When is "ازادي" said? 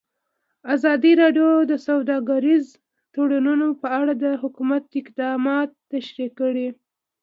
0.73-1.11